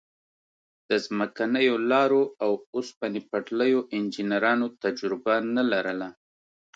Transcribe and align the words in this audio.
د 0.89 0.91
ځمکنیو 1.05 1.75
لارو 1.91 2.23
او 2.43 2.51
اوسپنې 2.75 3.21
پټلیو 3.29 3.79
انجنیرانو 3.95 4.67
تجربه 4.83 5.35
نه 5.55 5.63
لرله. 5.71 6.09